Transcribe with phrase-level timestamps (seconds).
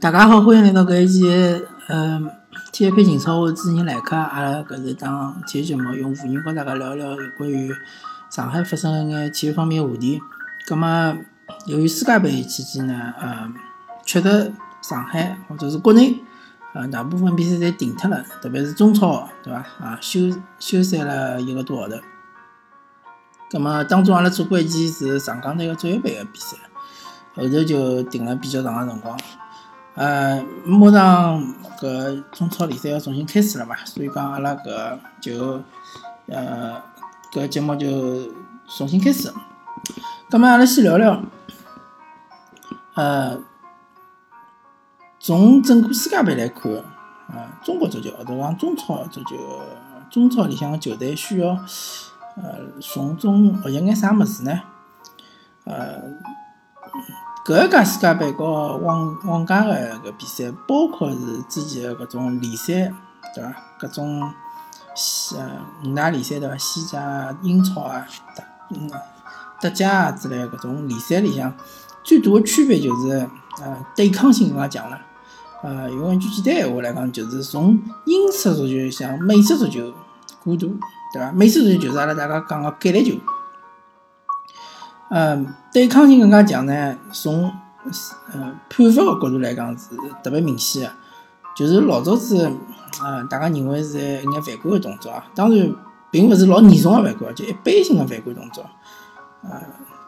[0.00, 1.28] 大家好，欢迎来到搿一期，
[1.88, 2.22] 呃，
[2.70, 7.68] 体育配情操，我主持人来客，阿拉搿是档体育节目，用妇女跟大家聊聊有关于
[8.30, 10.20] 上海发生的眼体育方面话题。
[10.68, 11.16] 葛末
[11.66, 13.52] 由于世界杯期间呢，呃，
[14.04, 16.20] 确实上海或者是国内，
[16.74, 19.58] 呃，大部分比赛侪停脱了，特别是中超，对伐？
[19.84, 20.20] 啊，休
[20.60, 21.96] 休赛了一个多号头。
[23.50, 26.56] 葛末当中阿拉做过一期是上港队个足协杯个比赛，
[27.34, 29.18] 后头就停了比较长个辰光。
[29.98, 31.42] 呃，马上
[31.76, 35.60] 搿中超联赛要重新开始了嘛，所以讲阿拉搿就
[36.28, 36.80] 呃
[37.32, 38.30] 搿节目就
[38.68, 39.28] 重新开始。
[40.30, 41.20] 葛末阿拉先聊聊，
[42.94, 43.40] 呃，
[45.18, 46.72] 从整个世界杯来看，
[47.26, 49.60] 啊，中国足球或者讲中超足球，
[50.08, 51.48] 中超里向个球队需要
[52.36, 54.60] 呃从中学习眼啥物事呢？
[55.64, 56.00] 呃。
[57.48, 61.16] 搿一届世界杯和往往届个搿比赛，包括是
[61.48, 62.92] 之前个搿种联赛，
[63.34, 63.54] 对伐？
[63.80, 64.30] 搿种
[64.94, 66.54] 西呃五大联赛对伐？
[66.58, 68.44] 西甲、英超啊、德
[68.76, 68.90] 嗯
[69.62, 71.50] 德甲啊之类搿种联赛里向，
[72.04, 73.26] 最大个区别就是
[73.62, 75.00] 呃对抗性更加强了。
[75.62, 79.90] 呃，用一句简单闲话来讲，就是从英式足球向美式足球
[80.44, 80.76] 过渡，
[81.14, 81.32] 对伐？
[81.32, 83.18] 美式足球就是阿拉大家讲个橄榄球。
[85.10, 86.96] 嗯，对抗性更加强呢。
[87.12, 87.50] 从
[88.32, 90.94] 呃判罚个角度来讲是特别明显个，
[91.56, 92.46] 就是老早子
[93.00, 95.24] 啊，大家认为是一眼犯规个动作啊。
[95.34, 95.74] 当然，
[96.10, 98.62] 并勿是老严重个犯规，就一般性个犯规动作。
[99.42, 99.62] 啊，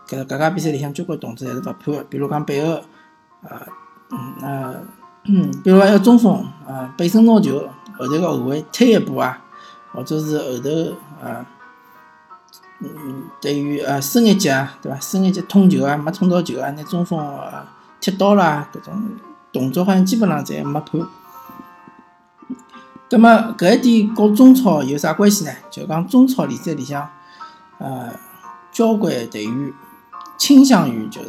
[0.07, 2.75] 搿搿家比赛里向交关动作侪是勿判个，比如讲背后
[3.43, 3.67] 啊，
[4.11, 4.75] 嗯啊，
[5.25, 7.59] 嗯，比如讲一个中锋啊背身拿球，
[7.97, 9.43] 后头个后卫退一步啊，
[9.93, 11.47] 或者是后头啊。
[12.83, 14.99] 嗯，对于呃伸一脚，对伐？
[14.99, 17.67] 伸一脚捅球啊，没捅到球啊，拿中锋啊
[18.01, 19.03] 踢倒啦，搿种
[19.53, 21.07] 动作好像基本上侪没判。
[23.11, 25.53] 葛末搿一点和中超有啥关系呢？
[25.71, 27.07] 就讲中超联赛里向，
[27.79, 28.11] 呃，
[28.73, 29.73] 交关队员
[30.39, 31.29] 倾向于就是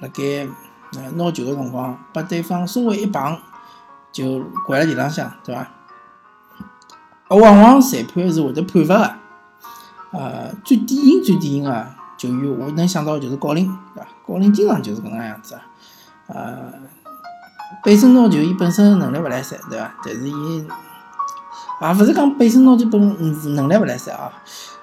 [0.00, 0.46] 辣盖
[0.94, 3.36] 呃拿球个辰光，把对方稍微一碰，
[4.12, 4.38] 就
[4.68, 5.68] 掼辣地浪向，对伐？
[7.30, 9.14] 往往裁判是会得判罚个。
[10.10, 11.86] 呃，最典型、最典型个
[12.16, 14.08] 球员，我能想到就是郜林，对伐？
[14.26, 15.62] 郜林经常就是搿能样子啊。
[16.28, 16.72] 呃，
[17.84, 19.94] 背身拿球，伊本身能力勿来三，对伐？
[20.04, 20.66] 但是伊
[21.80, 24.32] 啊勿是讲背身拿球本能力勿来三啊，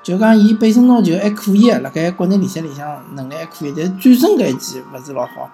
[0.03, 5.49] 就讲伊背身拿球还可以，辣盖国内联赛里向能力还可以，但是转身搿一记勿是老好，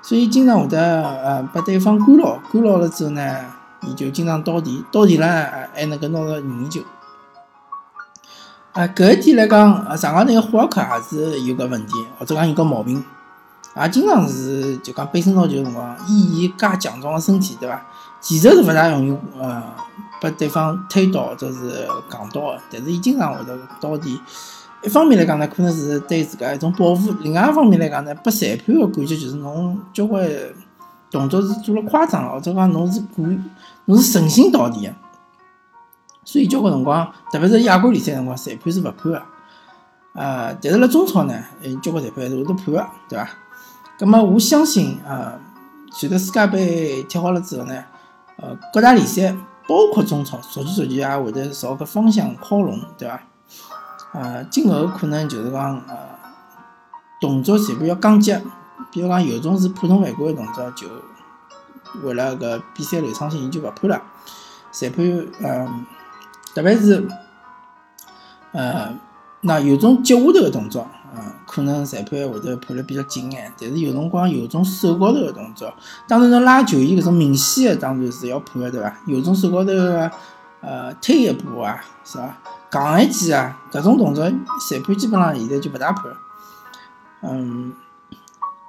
[0.00, 3.36] 所以经常会得呃把对方干扰，干扰了之后呢，
[3.82, 6.80] 伊就经常倒地，倒地了还能够拿到任意球。
[8.72, 13.02] 啊，搿一点来讲，上港那个霍尔克也是有个问题，或者讲有个毛病，
[13.76, 17.82] 也经常是就讲背身拿球辰光，以伊介强壮个身体，对伐？
[18.20, 19.60] 其实是勿大容易呃
[20.20, 24.20] 把对方推倒或者是扛倒个，但是伊经常会得倒地。
[24.82, 30.24] 一方面来讲呢，可能是对自家一种保护；，另外一方面来讲呢，拨裁判个感觉就是侬交关
[31.10, 33.38] 动作是做了夸张了，或者讲侬是故意，
[33.86, 34.92] 侬是诚心倒地个。
[36.24, 39.22] 所以交关辰光，特别是亚冠联赛辰光，裁判是勿判个。
[40.12, 41.34] 呃，但是辣中超呢，
[41.82, 43.30] 交关裁判还是会得判个，对伐？
[43.98, 45.38] 葛末我相信，呃，
[45.92, 47.84] 随着世界杯踢好了之后呢，
[48.36, 49.32] 呃，各大联赛，
[49.68, 53.22] 包括中超，逐渐逐渐也会得朝搿方向靠拢，对伐？
[54.12, 55.96] 呃，今后可能就是讲，呃，
[57.20, 58.36] 动作裁判要降级，
[58.90, 60.88] 比如讲有种是普通犯规个动作，就
[62.02, 64.02] 为了搿比赛流畅性，伊就勿判了。
[64.72, 65.06] 裁判，
[65.40, 65.86] 嗯。
[66.54, 67.06] 特别是，
[68.52, 68.92] 呃，
[69.42, 73.52] 那有种脚下头个动作，啊，可能裁判会得判了比较紧眼。
[73.58, 75.72] 但是有辰光有种手高头个动作，
[76.08, 78.96] 当然侬拉球衣搿种明显个，当然是要判个，对伐？
[79.06, 80.10] 有种手高头个，
[80.60, 82.38] 呃，推一步啊，是伐？
[82.68, 86.04] 杠一记啊，搿种动作，裁判基本上现在就勿大判。
[87.22, 87.72] 嗯，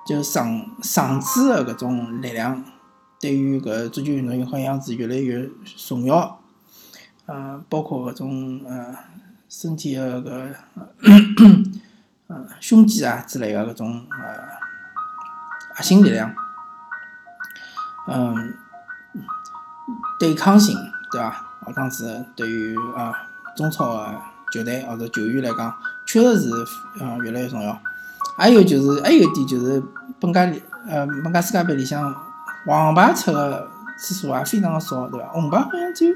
[0.05, 2.63] 就上上肢个搿种力量，
[3.19, 6.40] 对于搿足球运动员好像是越来越重要。
[7.31, 8.93] 呃，包括搿种呃
[9.47, 10.53] 身体个搿
[12.27, 14.49] 呃胸肌啊之类个搿种呃
[15.73, 16.35] 核心力量，
[18.07, 18.53] 嗯，
[20.19, 20.75] 对抗性
[21.09, 21.47] 对伐？
[21.65, 23.13] 我当时对于啊
[23.55, 25.73] 中超个球队或者球员来讲，
[26.05, 26.49] 确实是
[26.99, 27.79] 呃越来越重要。
[28.37, 29.81] 还有就是，还有一点就是，
[30.19, 32.13] 本届呃本届世界杯里向
[32.65, 35.29] 黄牌出的次数也非常的少，对伐？
[35.29, 36.15] 红牌好像只有。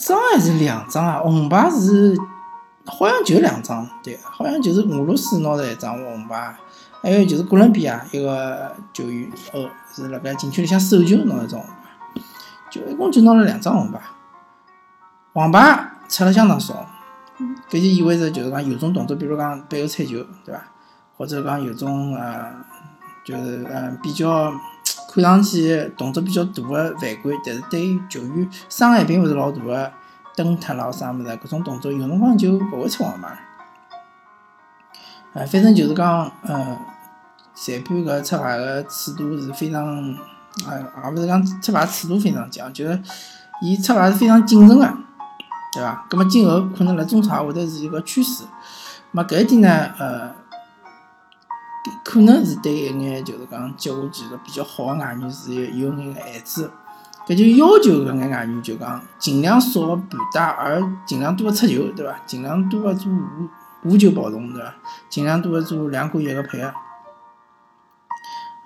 [0.00, 1.20] 一张还是两张啊？
[1.20, 2.16] 红牌是
[2.86, 6.56] 好像就两张，对，好像就是俄罗斯拿着一张红牌，
[7.02, 12.22] 还有就是哥伦比亚一个球员，哦，是辣盖禁区里向手球拿一张红牌，
[12.70, 14.00] 就一共就拿了两张红牌，
[15.34, 16.86] 黄牌出了相当少，
[17.68, 20.62] 搿就意味着就是讲有种动作，比如讲背后踩球，对伐？
[21.18, 22.50] 或者讲有种呃，
[23.22, 24.50] 就是嗯比较
[25.12, 29.92] 看上去动作比较大的犯规，但是对于球员伤害并勿是老大的。
[30.36, 33.36] 蹬脱了啥物事，搿种动作有辰光就勿会出黄牌。
[35.34, 36.78] 呃，反正就是讲，呃，
[37.52, 39.84] 裁判搿出牌个尺度是非常，
[40.66, 43.02] 呃，也勿是讲出牌尺度非常强，就是
[43.60, 44.86] 伊出牌是非常谨慎个，
[45.74, 46.06] 对伐？
[46.08, 48.44] 葛末今后可能辣中超会得是一个趋势。
[49.10, 50.32] 末搿一点呢，呃，
[52.04, 56.70] 可能是对一眼就是讲接下技术比较好的外援是有有眼限制。
[57.26, 62.18] 搿就要求搿眼外援就讲尽量少个盘带，而尽量多个出球，对伐？
[62.26, 63.48] 尽量多个做无
[63.84, 64.74] 无球跑动，对伐？
[65.08, 66.72] 尽量多的做两过一个配合。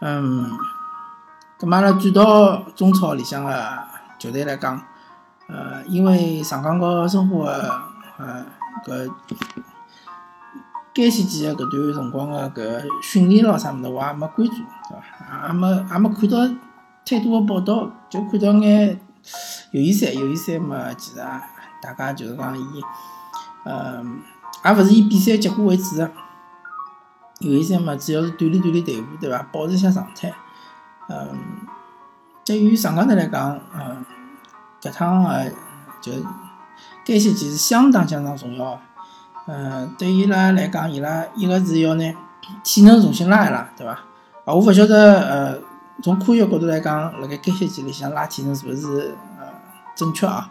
[0.00, 0.50] 嗯，
[1.58, 3.78] 搿么阿拉转到中超里向个
[4.18, 4.80] 球队来讲，
[5.48, 7.50] 呃，因为上港和申花
[8.16, 8.46] 呃
[8.86, 9.10] 搿
[10.94, 15.48] 该赛季个搿段辰光个搿训练咯啥物事，我也没关注，对伐？
[15.48, 16.54] 也没也没看到。
[17.06, 18.98] 太多个报道，就看到眼
[19.72, 21.18] 友谊赛，友谊赛嘛，其实，
[21.82, 22.64] 大家就是讲以，
[23.66, 24.22] 嗯，
[24.64, 26.10] 也勿是以比赛结果为主个。
[27.40, 29.42] 友谊赛嘛，主要是锻炼锻炼队伍，对伐？
[29.52, 30.32] 保持一下状态。
[31.10, 31.38] 嗯，
[32.42, 34.02] 对于上港队来讲，嗯，
[34.80, 35.50] 搿趟呃，
[36.00, 36.10] 就
[37.04, 38.80] 该赛季是相当相当重要。
[39.46, 42.14] 嗯，对伊拉来讲，伊拉一个是要拿
[42.62, 43.92] 体能重新拉一拉，对伐？
[44.44, 45.58] 啊，我勿晓得呃。
[46.02, 49.46] 从科学角度来讲，辣盖该赛季里向拉体能是勿是呃
[49.94, 50.50] 正确啊？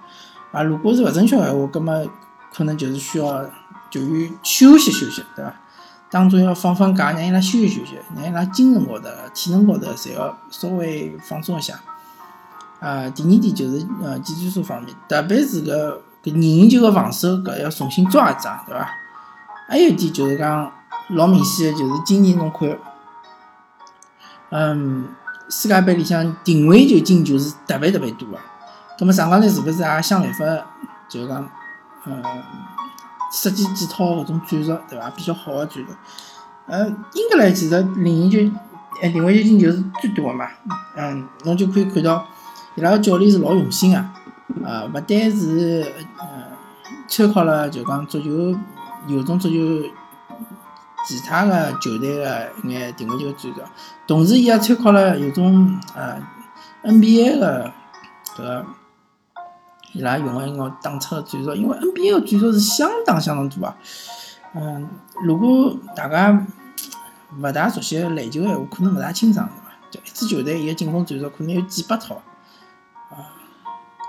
[0.54, 2.08] 啊，如果是勿正确个闲话，葛末
[2.54, 3.44] 可能就是需要
[3.92, 5.54] 球员休息休息，对伐？
[6.10, 11.78] 当中要放放假，让伊拉休息休息，让伊拉精神高头、体能高头侪要稍微放松一下。
[12.80, 18.90] 啊，第二点就是呃技战术方面，特别是搿搿任意球个防守，搿要重新抓一抓，对伐？
[19.68, 20.72] 还有一点就是讲
[21.10, 22.78] 老明显个，就是今年侬看，
[24.50, 25.08] 嗯。
[25.50, 28.40] 世界杯里向定位球进球是特别特别多个，
[28.98, 30.46] 葛末上港队是勿是也想办法，
[31.08, 31.48] 就是讲，
[32.06, 32.24] 嗯，
[33.32, 35.10] 设计几套搿种战术，对伐？
[35.12, 35.90] 比较好个战术。
[36.66, 38.40] 呃，英格兰其实零球，
[39.02, 40.48] 哎，定位球进球是最多个嘛。
[40.96, 42.26] 嗯，侬就可以看到，
[42.76, 44.04] 伊拉个教练是老用心个，
[44.64, 45.86] 呃，勿单是
[46.20, 46.26] 呃
[47.08, 48.58] 参考了就讲足球
[49.08, 49.90] 有种足球。
[51.06, 53.62] 其他个球队个一眼定位球战术，
[54.08, 56.18] 同时伊也参考了有种呃
[56.82, 57.70] NBA 个
[58.34, 58.66] 搿个
[59.92, 63.76] 伊拉用个一个打出个战术，因为 NBA 个战术是相当相当多啊。
[64.56, 64.88] 嗯，
[65.26, 66.48] 如果大家
[67.38, 69.50] 勿大熟悉篮球个闲话，可能勿大清爽，
[69.92, 72.22] 就一支球队伊个进攻战术可能有几百套，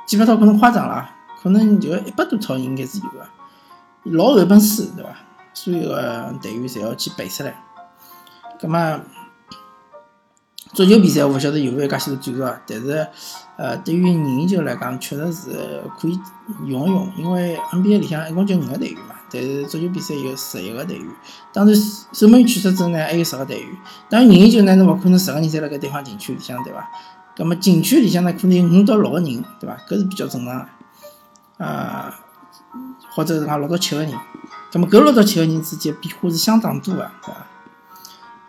[0.07, 1.09] 几百套可能夸张了，
[1.43, 3.27] 可能就一百多套应该是有个，
[4.17, 5.11] 老厚一本书，对伐？
[5.53, 7.55] 所有个队员侪要去背出来，
[8.61, 9.01] 葛末
[10.73, 13.07] 足球比赛我勿晓得有勿有介许多战术啊，但是
[13.57, 16.19] 呃，对于任意球来讲，确实是可以
[16.67, 21.07] 用一用，因为 NBA 里向一共就五个队员嘛，但是足球比赛有十一个队员，
[21.53, 21.75] 当然
[22.13, 23.69] 守门员去世之后呢，还有十个队员，
[24.11, 26.91] 当然任意球呢，侬勿可能十个人侪辣盖对方禁区里向，对伐？
[27.37, 29.77] 葛末景区里向呢，可能有五到六个人，对伐？
[29.89, 30.69] 搿是比较正常
[31.59, 32.15] 个，啊，
[33.11, 34.13] 或者是讲六到七个人。
[34.73, 37.47] 那么搿六到七个人之间变化是相当多个，对伐？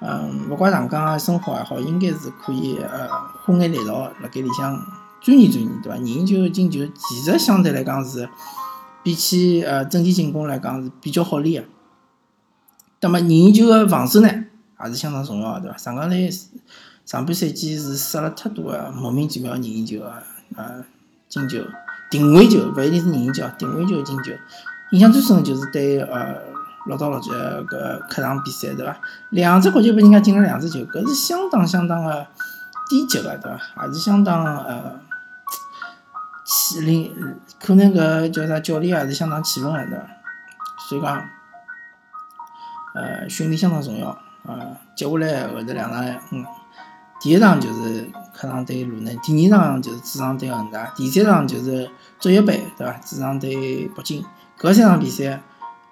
[0.02, 3.10] 嗯，勿怪上港啊，生活也好，应该是可以呃，
[3.44, 4.80] 混眼力道，辣盖里向
[5.22, 5.98] 钻研钻研，对伐？
[5.98, 8.30] 研究进球其实相对来讲是
[9.02, 11.70] 比起呃整体进攻来讲是比较好练个。
[13.02, 14.30] 那么任意球个防守呢，
[14.84, 15.78] 也是相当重要个，对伐？
[15.78, 16.30] 上港队
[17.06, 20.12] 上半赛季是失了太多个莫名其妙任意球个
[20.56, 20.84] 呃
[21.30, 21.60] 进球，
[22.10, 24.32] 定位球勿一定是任意球，定位球进球。
[24.92, 26.36] 印象最深的就是对呃
[26.88, 28.98] 六到六级个客场比赛，对伐？
[29.30, 32.28] 两只国球被人家进了两只球，搿是相当相当的
[32.90, 33.86] 低级个，对伐？
[33.88, 35.00] 也是相当呃
[36.46, 37.14] 气令，
[37.60, 40.08] 可能搿叫啥教练也是相当气愤个，对伐？
[40.88, 41.30] 所以讲，
[42.94, 44.10] 呃，训练相当重要
[44.46, 44.78] 啊。
[44.96, 46.46] 接下来后头两场，嗯，
[47.26, 51.90] 第一场就是客场对鲁能，第二场就是主场对恒大，第三场就是
[52.20, 52.94] 足协杯，对伐？
[53.04, 54.24] 主场对北京。
[54.60, 55.42] 搿三场比赛，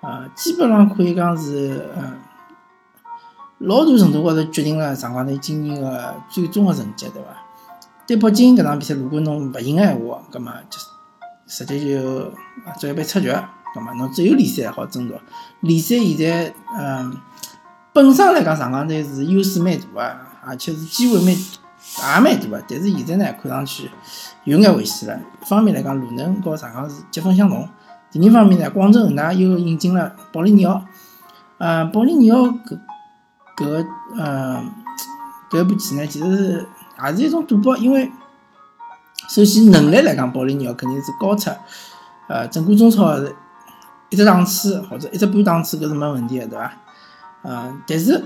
[0.01, 2.19] 啊，基本上可以讲是，嗯，
[3.57, 7.29] 老大程度高头决定了上港队今年个最终个成绩，对伐？
[8.05, 10.77] 对北京搿场比赛，如果侬勿赢个闲话，葛末就
[11.47, 12.25] 直接就
[12.79, 13.31] 足协杯出局，
[13.73, 15.19] 葛末侬只有联赛好争夺。
[15.61, 17.17] 联赛现在，嗯，
[17.93, 22.63] 本身来讲上港队是优势蛮大个，而且是机会蛮也蛮大个。
[22.67, 23.89] 但是现在呢，看上去
[24.45, 25.15] 有眼危险了。
[25.15, 27.67] 一方面来讲，鲁能和上港是积分相同；
[28.11, 30.83] 第二方面呢，广州恒大又引进了保利尼奥。
[31.59, 32.79] 呃，保利尼奥搿
[33.55, 33.85] 搿个，
[34.17, 34.65] 呃，
[35.51, 36.67] 搿部棋呢，其实是
[37.05, 38.11] 也是一种赌博，因为
[39.29, 41.51] 首先能力来讲，保利尼奥肯定是高出，
[42.27, 43.15] 呃，整个中超
[44.09, 46.73] 一只档次或者一只半档次，搿是没问题个，对伐？
[47.43, 48.23] 嗯，但是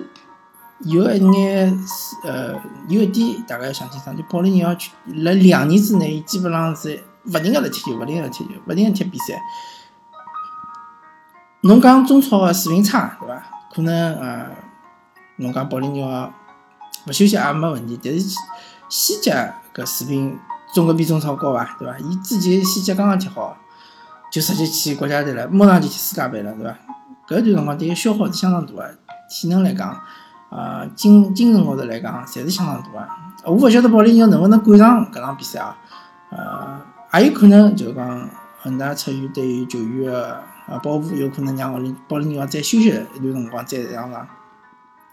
[0.80, 1.80] 有一眼
[2.24, 2.54] 呃，
[2.88, 9.42] 有一点大家要想清爽，就保利尼奥去辣两年之内，基本上是勿停个辣踢球，勿停个辣踢球，勿停个踢比赛。
[11.62, 13.44] 侬讲中超个水平差，对伐？
[13.74, 14.52] 可能呃，
[15.38, 16.32] 侬讲保利尼奥
[17.08, 18.36] 勿休息也没问题，但是
[18.88, 20.38] 西甲搿水平
[20.74, 21.76] 总归比中超高伐？
[21.80, 21.98] 对伐？
[21.98, 23.58] 伊之前西甲刚刚踢好，
[24.32, 26.78] 就直接去国家队了，马上就去世界杯了，对伐？
[27.28, 28.98] 搿段辰光对于消耗是相当大个，
[29.30, 30.02] 体能来讲，
[30.50, 33.08] 呃，精精神高头来讲，侪是相当大个。
[33.52, 35.78] 我勿晓得保利尼奥能勿能赶上搿场比赛啊？
[36.32, 38.30] 呃，也有可能就是讲
[38.62, 40.38] 恒大出于对于球员个。
[40.68, 44.28] 啊，保护有可能让保利保利尼奥再休息一段辰光再上场，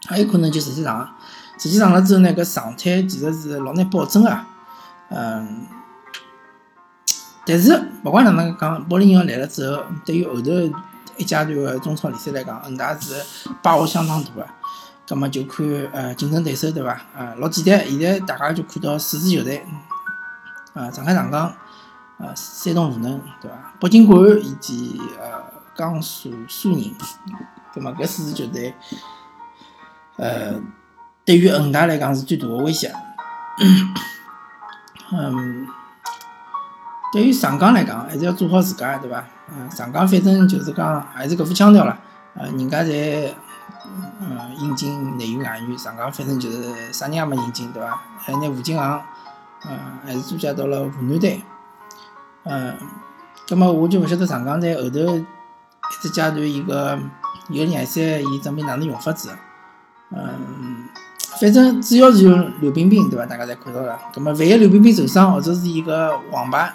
[0.08, 1.08] 还有可能就直接上。
[1.56, 4.36] 实际上了之后呢，搿状态其实是老难保证个。
[5.10, 5.68] 嗯，
[7.46, 10.50] 但是勿管哪能讲，保利尼奥来了之后，对于后头
[11.16, 13.24] 一阶段个中超联赛来讲，恒大是
[13.62, 14.46] 把握相当大个。
[15.06, 16.92] 葛末就看呃竞争对手对伐？
[17.14, 19.64] 啊，老简单，现在大家就看到四支球队，
[20.72, 21.54] 啊，上海上港。
[22.16, 23.74] 呃，山东鲁能对伐？
[23.80, 25.42] 北京国安以及呃
[25.76, 26.94] 江苏苏宁，
[27.74, 27.90] 对么？
[27.92, 28.72] 搿四支球队，
[30.16, 30.54] 呃，
[31.24, 32.94] 对于恒大来讲是最大的威胁。
[35.10, 35.66] 嗯，
[37.14, 39.24] 对于上港来讲，还是要做好自家，对伐？
[39.48, 41.96] 嗯，上港反正就是讲还是搿副腔调了。
[42.34, 43.32] 呃，人家在
[44.18, 48.02] 呃引进内援外援，上港反正就是啥人也没引进，对伐？
[48.18, 49.00] 还拿吴金航，
[49.62, 51.40] 呃，还是租借到了湖南队。
[52.42, 52.74] 嗯，
[53.46, 55.24] 葛么我就勿晓得上港在后头一
[56.02, 56.98] 只阶段一个
[57.48, 59.30] 一个联赛，伊准备哪能用法子？
[60.10, 60.88] 嗯，
[61.40, 63.24] 反正主要是用刘彬彬，对伐？
[63.24, 63.96] 大家侪看到了。
[64.12, 66.72] 葛么万一刘彬彬受伤，或者是一个黄牌，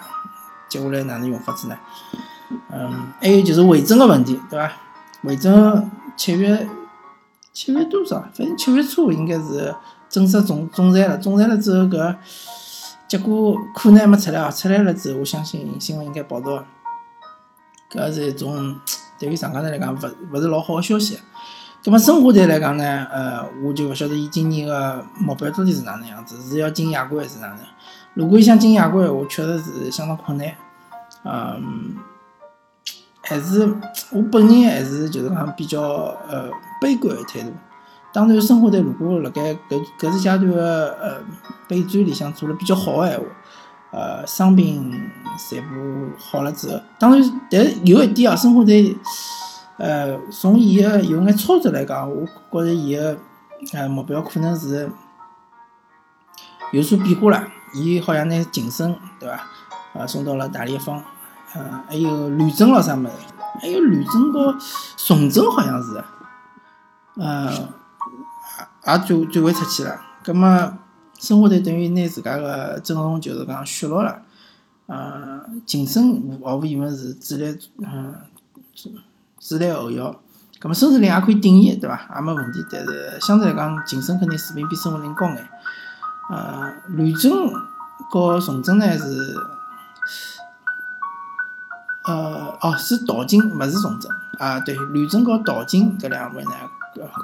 [0.70, 1.76] 接下来哪能用法子呢？
[2.72, 4.72] 嗯，还有就是维证个问题，对伐？
[5.24, 6.66] 维证七月
[7.52, 8.20] 七月多少？
[8.32, 9.74] 反正七月初应该是
[10.08, 12.16] 正式总总裁了，总裁了之后搿。
[13.08, 14.48] 结果可能还没出来啊！
[14.48, 16.64] 出来了之后，我相信新闻应该报道，
[17.90, 18.76] 搿是一种
[19.18, 19.98] 对于上港队来讲，勿
[20.32, 21.18] 勿是老好个消息。
[21.84, 27.58] 葛末申花队来讲呢，呃，我就勿晓得伊今年个目标到底是哪能样子，是要进亚冠还是哪能？
[28.14, 30.52] 如果伊想进亚冠，我确实是相当困难。
[31.24, 31.96] 嗯，
[33.22, 33.66] 还是
[34.10, 35.80] 我本人还是就是讲比较
[36.28, 36.50] 呃
[36.80, 37.52] 悲观个态度。
[38.12, 41.20] 当然，申花队如果辣盖搿搿只阶段个呃
[41.68, 43.24] 备战里向做了比较好个闲话，
[43.92, 44.92] 呃，伤病
[45.38, 48.96] 全部好了之后，当然，但有一点啊，申花队
[49.76, 52.26] 呃从伊个有眼操作来讲，我
[52.64, 53.16] 觉着伊个
[53.74, 54.90] 呃目标可能是
[56.72, 57.46] 有所变化了。
[57.74, 60.00] 伊好像拿晋升对伐？
[60.00, 61.02] 啊，送到了大连方，
[61.54, 63.12] 呃，还有吕征咾啥物事，
[63.60, 64.56] 还有吕征和
[64.96, 66.04] 崇正好像是，
[67.16, 67.68] 呃。
[68.86, 70.48] 也转转会出去了，葛末
[71.18, 74.22] 申花队等于拿自家个阵容就是讲削弱了，
[74.86, 78.14] 呃，晋升毫无疑问是主力，嗯，
[79.38, 80.18] 主力后腰，
[80.58, 82.10] 葛末孙志林也可以顶伊，对伐？
[82.16, 85.48] 也没问题，但是相对来讲，晋升肯定水平比孙华林高眼，
[86.30, 87.52] 呃，吕征
[88.10, 89.34] 和崇祯呢是，
[92.04, 96.50] 呃，哦，是陶晶，勿是崇祯，啊，对，吕征和陶晶搿两位呢。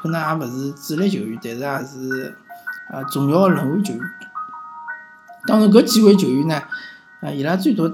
[0.01, 2.37] 可能也勿是主力球员，但是也是
[2.89, 4.03] 啊重要的轮换球员。
[5.47, 6.63] 当然，搿几位球员呢，
[7.21, 7.85] 啊，伊拉最大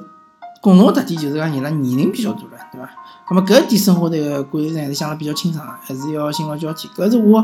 [0.60, 2.88] 共同特点就是讲伊拉年龄比较大了，对伐？
[3.30, 6.88] 那么搿点生活的管理层还是想了比较清爽个，还是要新老交替。
[6.88, 7.42] 搿是我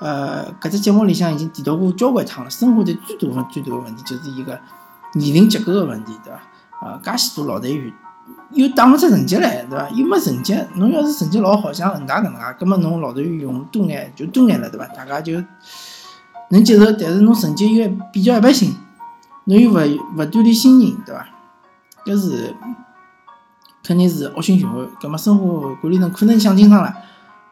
[0.00, 2.50] 呃搿只节目里向已经提到过交关趟了。
[2.50, 4.58] 生活的最大问最大的问题就是一个
[5.14, 6.40] 年龄结构的问题，对伐？
[6.82, 7.92] 呃，介许多老队员。
[8.50, 9.88] 又打勿出成绩来，对伐？
[9.90, 14.86] 又没成绩，侬要是成绩老好，像恒大搿能介，葛末侬老队员用多眼就多眼了，对伐？
[14.88, 15.40] 大家就
[16.50, 16.84] 能接受。
[16.92, 18.74] 但是侬成绩又比较一般性，
[19.44, 21.28] 侬又勿勿锻炼新人，对伐？
[22.04, 22.54] 搿是
[23.84, 24.84] 肯定是恶性循环。
[25.00, 26.92] 葛末生活管理层可能想清爽了，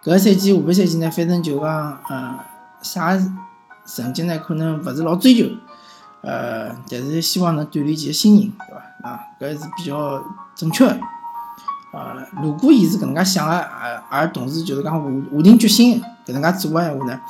[0.04, 2.38] 搿个赛季下半赛季呢，反正就讲，呃，
[2.82, 3.18] 啥
[3.86, 5.46] 成绩呢，可能勿是老追求，
[6.20, 9.08] 呃，但是希望能锻炼几个新人，对伐？
[9.08, 10.22] 啊，搿是比较。
[10.56, 11.00] 正确的，
[11.92, 13.58] 呃，如果伊是搿能介想个，
[14.08, 17.20] 而同时就是讲下下定决心搿能介做个闲话呢，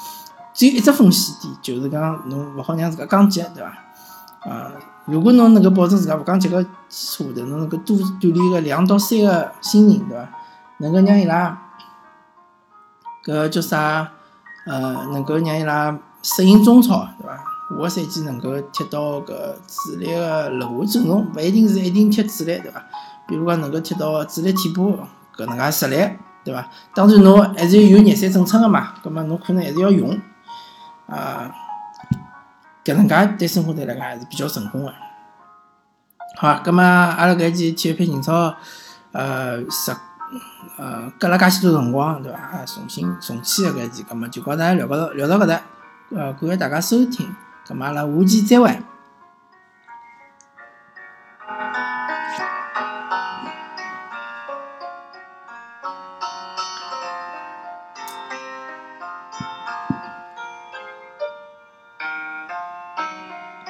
[0.52, 4.50] 只有一只风险点，就是讲侬勿好让自家降级，对伐？
[4.50, 4.72] 啊，
[5.06, 6.68] 如果侬能够保证自家勿降级个基
[7.16, 10.28] 础下头，侬能够多锻炼个两到三个新人，对伐？
[10.76, 11.58] 能够让伊拉
[13.24, 14.12] 搿叫啥？
[14.66, 17.36] 呃，能够让伊拉适应中超，对伐？
[17.36, 22.82] 下个赛季能够踢到搿主力个轮换阵容，勿一定是一定踢主力，对伐？
[23.26, 24.98] 比如讲能够踢到主力替补
[25.36, 25.96] 搿能介实力，
[26.44, 26.66] 对伐？
[26.94, 30.18] 当然侬还是有热身政策个嘛，葛末侬可能还是要用，
[31.06, 31.50] 啊，
[32.84, 34.92] 搿能介对生活队来讲还是比较成功个。
[36.36, 38.54] 好，葛末阿拉搿期体育篇英超，
[39.12, 39.94] 呃，十，
[40.76, 42.64] 呃，隔了噶许多辰光，对伐？
[42.66, 45.60] 重新重启个搿期，葛末就告大家聊到聊到搿搭，
[46.10, 47.34] 呃，感谢大家收听，
[47.68, 48.78] 葛末阿拉下期再会。